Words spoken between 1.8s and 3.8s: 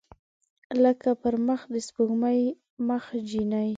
سپوږمۍ مخې جینۍ